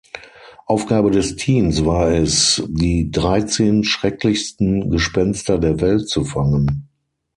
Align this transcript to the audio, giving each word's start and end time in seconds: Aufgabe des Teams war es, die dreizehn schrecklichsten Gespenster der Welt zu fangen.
Aufgabe 0.65 1.11
des 1.11 1.35
Teams 1.35 1.85
war 1.85 2.09
es, 2.09 2.63
die 2.67 3.11
dreizehn 3.11 3.83
schrecklichsten 3.83 4.89
Gespenster 4.89 5.59
der 5.59 5.79
Welt 5.79 6.09
zu 6.09 6.23
fangen. 6.23 6.89